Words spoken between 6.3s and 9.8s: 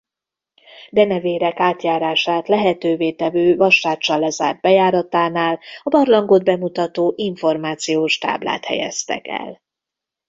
bemutató információs táblát helyeztek el.